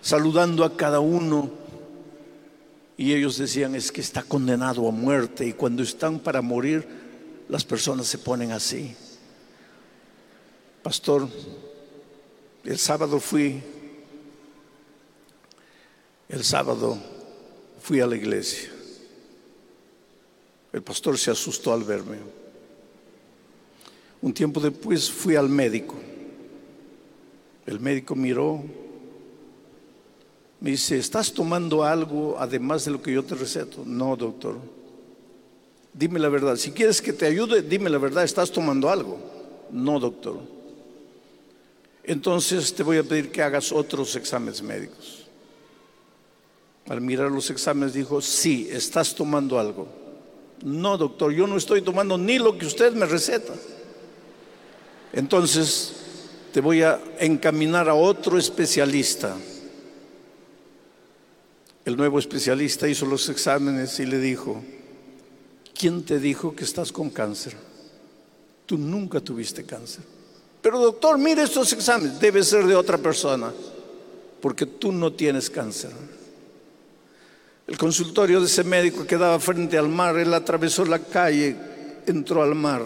[0.00, 1.65] Saludando a cada uno
[2.96, 5.46] y ellos decían, es que está condenado a muerte.
[5.46, 6.86] Y cuando están para morir,
[7.48, 8.94] las personas se ponen así.
[10.82, 11.28] Pastor,
[12.64, 13.62] el sábado fui,
[16.28, 16.98] el sábado
[17.80, 18.70] fui a la iglesia.
[20.72, 22.18] El pastor se asustó al verme.
[24.22, 25.94] Un tiempo después fui al médico.
[27.66, 28.64] El médico miró,
[30.60, 33.82] me dice, ¿estás tomando algo además de lo que yo te receto?
[33.84, 34.56] No, doctor.
[35.92, 36.56] Dime la verdad.
[36.56, 38.24] Si quieres que te ayude, dime la verdad.
[38.24, 39.18] ¿Estás tomando algo?
[39.70, 40.40] No, doctor.
[42.04, 45.26] Entonces te voy a pedir que hagas otros exámenes médicos.
[46.88, 49.88] Al mirar los exámenes dijo, sí, estás tomando algo.
[50.62, 53.52] No, doctor, yo no estoy tomando ni lo que usted me receta.
[55.12, 55.92] Entonces
[56.52, 59.36] te voy a encaminar a otro especialista.
[61.86, 64.60] El nuevo especialista hizo los exámenes y le dijo,
[65.72, 67.56] ¿quién te dijo que estás con cáncer?
[68.66, 70.02] Tú nunca tuviste cáncer.
[70.60, 73.52] Pero doctor, mire estos exámenes, debe ser de otra persona,
[74.42, 75.92] porque tú no tienes cáncer.
[77.68, 81.56] El consultorio de ese médico quedaba frente al mar, él atravesó la calle,
[82.04, 82.84] entró al mar,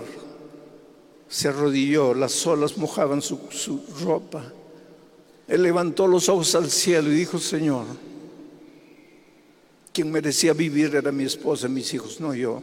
[1.26, 4.44] se arrodilló, las olas mojaban su, su ropa.
[5.48, 7.86] Él levantó los ojos al cielo y dijo, Señor,
[10.00, 12.62] quien merecía vivir era mi esposa, mis hijos, no yo.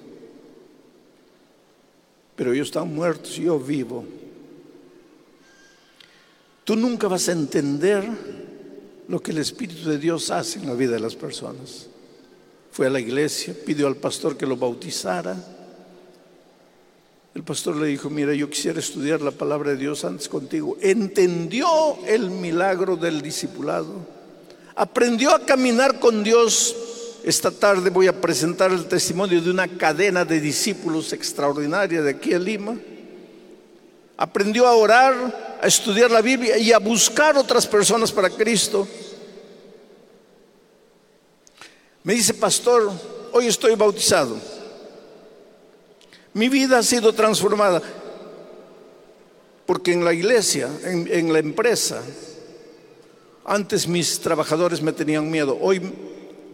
[2.35, 4.03] Pero ellos están muertos y yo vivo.
[6.63, 8.09] Tú nunca vas a entender
[9.07, 11.85] lo que el Espíritu de Dios hace en la vida de las personas.
[12.71, 15.37] Fue a la iglesia, pidió al pastor que lo bautizara.
[17.35, 20.75] El pastor le dijo, mira, yo quisiera estudiar la palabra de Dios antes contigo.
[20.81, 21.67] Entendió
[22.07, 23.93] el milagro del discipulado.
[24.73, 26.75] Aprendió a caminar con Dios
[27.27, 32.31] esta tarde voy a presentar el testimonio de una cadena de discípulos extraordinaria de aquí
[32.31, 32.77] en Lima.
[34.15, 38.87] Aprendió a orar, a estudiar la Biblia y a buscar otras personas para Cristo.
[42.01, 42.93] Me dice, pastor,
[43.33, 44.37] hoy estoy bautizado.
[46.33, 47.81] Mi vida ha sido transformada
[49.65, 52.01] porque en la iglesia, en, en la empresa,
[53.43, 55.81] antes mis trabajadores me tenían miedo, hoy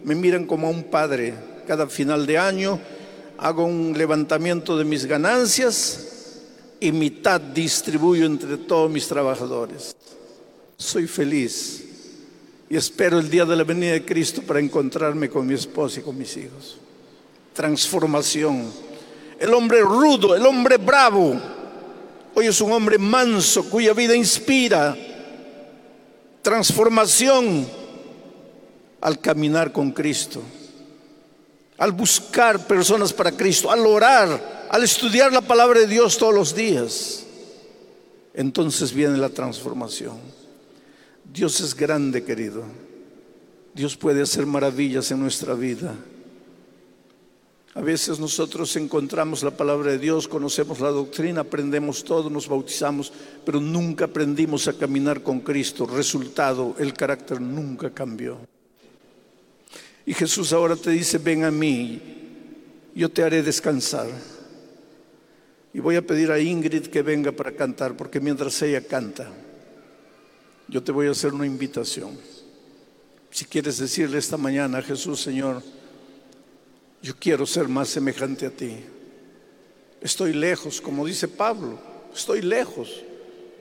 [0.04, 1.34] me miran como a un padre
[1.66, 2.78] cada final de año
[3.38, 6.40] hago un levantamiento de mis ganancias
[6.78, 9.96] y mitad distribuyo entre todos mis trabajadores.
[10.76, 11.84] Soy feliz
[12.68, 16.02] y espero el día de la venida de Cristo para encontrarme con mi esposa y
[16.02, 16.76] con mis hijos.
[17.52, 18.70] Transformación.
[19.38, 21.40] El hombre rudo, el hombre bravo,
[22.34, 24.96] hoy es un hombre manso cuya vida inspira
[26.44, 27.66] transformación
[29.04, 30.40] al caminar con Cristo,
[31.76, 36.54] al buscar personas para Cristo, al orar, al estudiar la palabra de Dios todos los
[36.54, 37.22] días.
[38.32, 40.16] Entonces viene la transformación.
[41.30, 42.64] Dios es grande, querido.
[43.74, 45.94] Dios puede hacer maravillas en nuestra vida.
[47.74, 53.12] A veces nosotros encontramos la palabra de Dios, conocemos la doctrina, aprendemos todo, nos bautizamos,
[53.44, 55.84] pero nunca aprendimos a caminar con Cristo.
[55.84, 58.53] Resultado, el carácter nunca cambió.
[60.06, 62.00] Y Jesús ahora te dice, ven a mí,
[62.94, 64.08] yo te haré descansar.
[65.72, 69.28] Y voy a pedir a Ingrid que venga para cantar, porque mientras ella canta,
[70.68, 72.18] yo te voy a hacer una invitación.
[73.30, 75.62] Si quieres decirle esta mañana a Jesús, Señor,
[77.02, 78.76] yo quiero ser más semejante a ti.
[80.00, 81.78] Estoy lejos, como dice Pablo,
[82.14, 83.02] estoy lejos.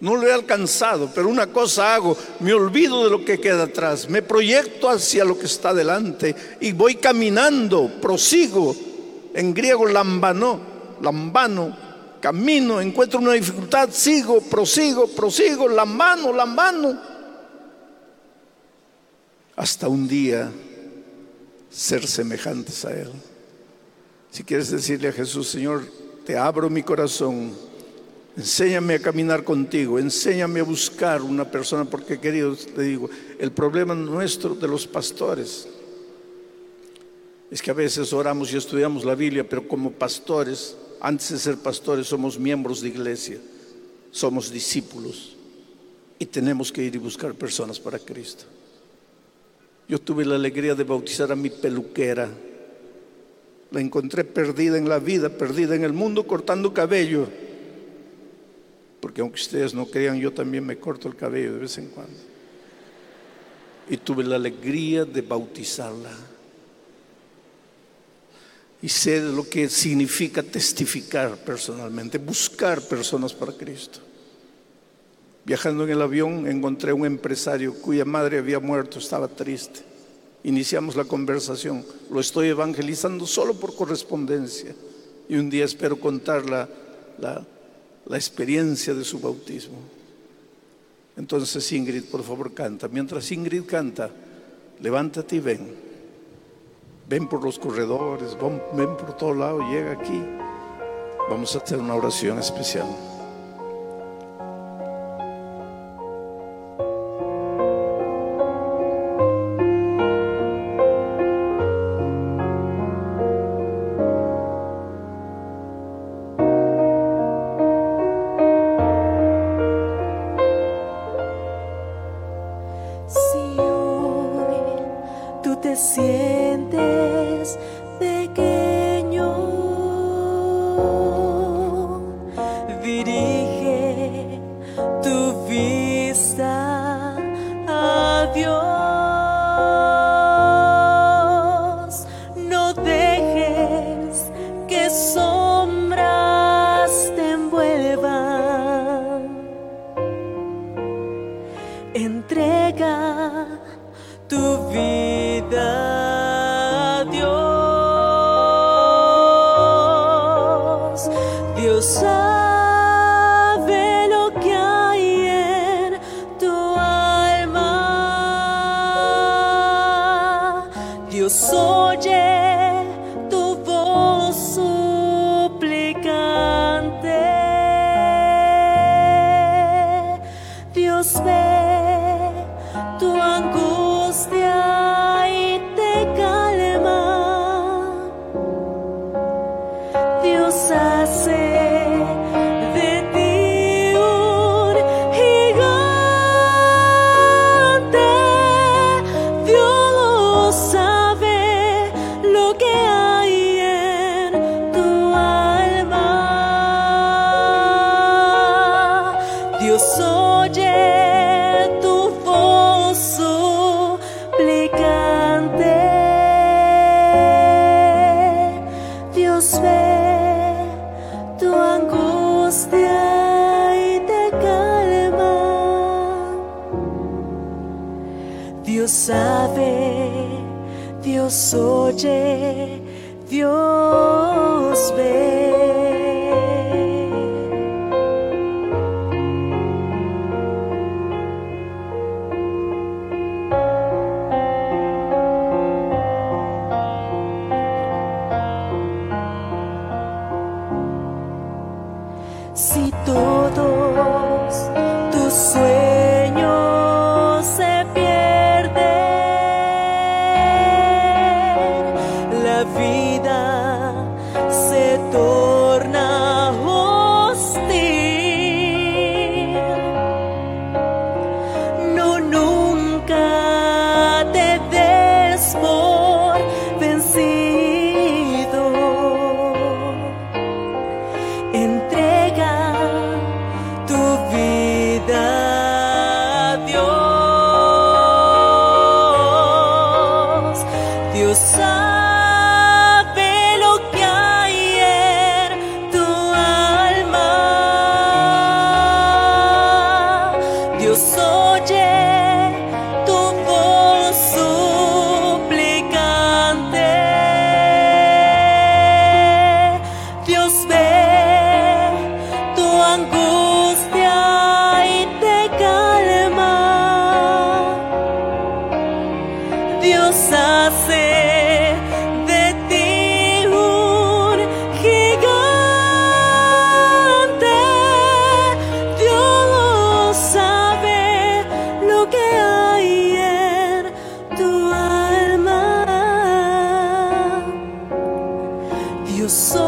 [0.03, 4.09] No lo he alcanzado, pero una cosa hago, me olvido de lo que queda atrás,
[4.09, 8.75] me proyecto hacia lo que está delante y voy caminando, prosigo,
[9.33, 10.59] en griego lambano,
[11.01, 11.77] lambano,
[12.19, 16.99] camino, encuentro una dificultad, sigo, prosigo, prosigo, lambano, lambano,
[19.55, 20.51] hasta un día
[21.69, 23.09] ser semejantes a Él.
[24.31, 25.85] Si quieres decirle a Jesús, Señor,
[26.25, 27.53] te abro mi corazón,
[28.35, 33.09] enséñame a caminar contigo, enséñame a buscar una persona, porque querido, te digo,
[33.39, 35.67] el problema nuestro de los pastores
[37.51, 41.57] es que a veces oramos y estudiamos la Biblia, pero como pastores, antes de ser
[41.57, 43.37] pastores, somos miembros de iglesia,
[44.11, 45.35] somos discípulos
[46.17, 48.45] y tenemos que ir y buscar personas para Cristo.
[49.87, 52.29] Yo tuve la alegría de bautizar a mi peluquera
[53.73, 57.27] la encontré perdida en la vida, perdida en el mundo, cortando cabello.
[59.03, 62.17] Porque aunque ustedes no crean, yo también me corto el cabello de vez en cuando.
[63.89, 66.09] Y tuve la alegría de bautizarla.
[68.81, 73.99] Y sé lo que significa testificar personalmente, buscar personas para Cristo.
[75.43, 79.81] Viajando en el avión encontré un empresario cuya madre había muerto, estaba triste
[80.43, 81.85] iniciamos la conversación.
[82.09, 84.75] Lo estoy evangelizando solo por correspondencia
[85.27, 86.69] y un día espero contar la,
[87.17, 87.45] la,
[88.11, 89.77] experiencia de su bautismo.
[91.15, 92.87] Entonces Ingrid, por favor, canta.
[92.87, 94.09] Mientras Ingrid canta,
[94.79, 95.75] levántate y ven.
[97.07, 98.37] Ven por los corredores,
[98.73, 100.21] ven por todo lado, llega aquí.
[101.29, 102.87] Vamos a hacer una oración especial.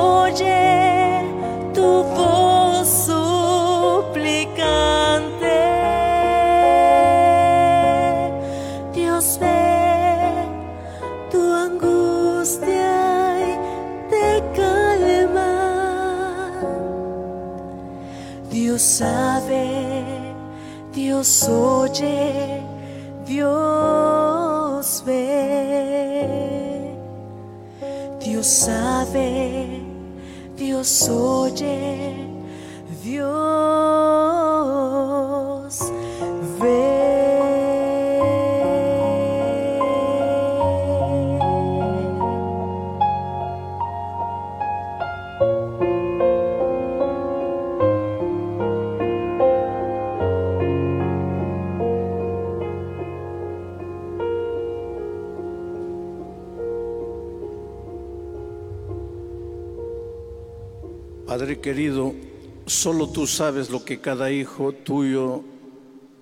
[0.06, 1.22] Oye
[1.74, 4.26] tu voz suplicante.
[8.94, 10.48] Dios ve
[11.32, 12.98] tu angustia
[13.50, 13.52] y
[14.12, 14.28] te
[14.60, 15.54] calma.
[18.50, 19.66] Dios sabe,
[20.94, 22.62] Dios oye,
[23.26, 25.36] Dios ve.
[28.26, 29.45] Dios sabe,
[30.86, 32.25] Oye,
[61.66, 62.14] querido,
[62.68, 65.44] solo tú sabes lo que cada hijo tuyo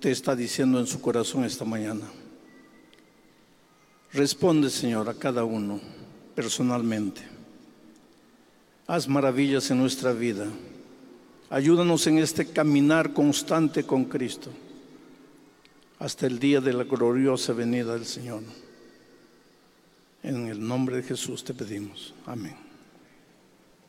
[0.00, 2.06] te está diciendo en su corazón esta mañana.
[4.14, 5.82] Responde, Señor, a cada uno
[6.34, 7.20] personalmente.
[8.86, 10.46] Haz maravillas en nuestra vida.
[11.50, 14.48] Ayúdanos en este caminar constante con Cristo
[15.98, 18.42] hasta el día de la gloriosa venida del Señor.
[20.22, 22.14] En el nombre de Jesús te pedimos.
[22.24, 22.63] Amén.